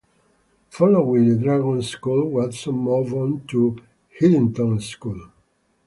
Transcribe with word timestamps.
Following 0.71 1.29
the 1.29 1.35
Dragon 1.37 1.79
School, 1.83 2.31
Watson 2.31 2.73
moved 2.73 3.13
on 3.13 3.45
to 3.49 3.77
Headington 4.19 4.79
School. 4.79 5.27